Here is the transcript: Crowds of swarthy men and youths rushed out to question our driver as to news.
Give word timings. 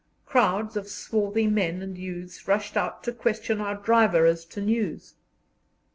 Crowds 0.25 0.75
of 0.75 0.87
swarthy 0.87 1.45
men 1.45 1.83
and 1.83 1.95
youths 1.95 2.47
rushed 2.47 2.75
out 2.75 3.03
to 3.03 3.11
question 3.11 3.61
our 3.61 3.75
driver 3.75 4.25
as 4.25 4.45
to 4.45 4.59
news. 4.59 5.13